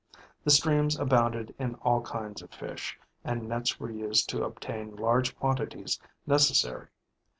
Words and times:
The 0.43 0.49
streams 0.49 0.97
abounded 0.99 1.53
in 1.59 1.75
all 1.75 2.01
kinds 2.01 2.41
of 2.41 2.49
fish, 2.49 2.97
and 3.23 3.47
nets 3.47 3.79
were 3.79 3.91
used 3.91 4.27
to 4.29 4.43
obtain 4.43 4.95
large 4.95 5.37
quantities 5.37 5.99
necessary. 6.25 6.87